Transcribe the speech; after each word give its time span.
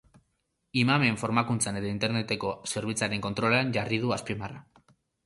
Imamen 0.83 1.19
formakuntzan 1.23 1.77
eta 1.81 1.91
interneteko 1.95 2.53
zerbitzarien 2.71 3.23
kontrolean 3.27 3.71
jarri 3.77 4.01
du 4.07 4.15
azpimarra. 4.17 4.65